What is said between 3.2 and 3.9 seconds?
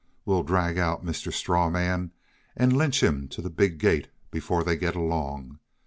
to the big